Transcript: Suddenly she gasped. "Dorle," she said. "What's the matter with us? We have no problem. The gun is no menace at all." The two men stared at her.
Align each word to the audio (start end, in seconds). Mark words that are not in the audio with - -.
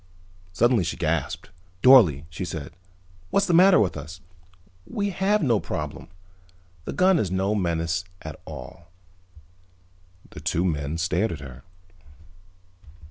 Suddenly 0.51 0.83
she 0.83 0.97
gasped. 0.97 1.51
"Dorle," 1.83 2.25
she 2.31 2.43
said. 2.43 2.71
"What's 3.29 3.45
the 3.45 3.53
matter 3.53 3.79
with 3.79 3.95
us? 3.95 4.19
We 4.87 5.11
have 5.11 5.43
no 5.43 5.59
problem. 5.59 6.07
The 6.85 6.93
gun 6.93 7.19
is 7.19 7.29
no 7.29 7.53
menace 7.53 8.03
at 8.23 8.39
all." 8.47 8.87
The 10.31 10.39
two 10.39 10.65
men 10.65 10.97
stared 10.97 11.31
at 11.33 11.39
her. 11.41 11.61